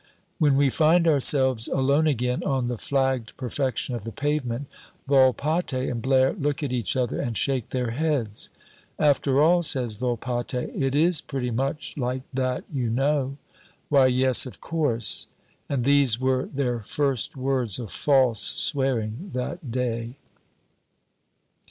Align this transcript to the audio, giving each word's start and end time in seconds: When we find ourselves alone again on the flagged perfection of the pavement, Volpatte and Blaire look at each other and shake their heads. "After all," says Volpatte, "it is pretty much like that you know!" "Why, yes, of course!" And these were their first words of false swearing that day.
When 0.39 0.57
we 0.57 0.71
find 0.71 1.07
ourselves 1.07 1.67
alone 1.67 2.07
again 2.07 2.41
on 2.41 2.69
the 2.69 2.77
flagged 2.79 3.37
perfection 3.37 3.93
of 3.93 4.03
the 4.03 4.11
pavement, 4.11 4.65
Volpatte 5.07 5.73
and 5.91 6.01
Blaire 6.01 6.33
look 6.33 6.63
at 6.63 6.71
each 6.71 6.95
other 6.95 7.21
and 7.21 7.37
shake 7.37 7.67
their 7.69 7.91
heads. 7.91 8.49
"After 8.97 9.39
all," 9.39 9.61
says 9.61 9.97
Volpatte, 9.97 10.55
"it 10.55 10.95
is 10.95 11.21
pretty 11.21 11.51
much 11.51 11.95
like 11.97 12.23
that 12.33 12.63
you 12.73 12.89
know!" 12.89 13.37
"Why, 13.89 14.07
yes, 14.07 14.47
of 14.47 14.59
course!" 14.59 15.27
And 15.69 15.83
these 15.83 16.19
were 16.19 16.47
their 16.47 16.79
first 16.79 17.37
words 17.37 17.77
of 17.77 17.91
false 17.91 18.39
swearing 18.41 19.29
that 19.35 19.71
day. 19.71 20.15